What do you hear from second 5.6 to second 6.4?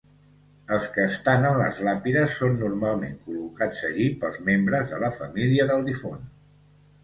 del difunt.